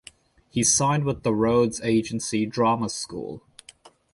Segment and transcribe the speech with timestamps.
[0.49, 3.43] He signed with the Rhodes agency drama school.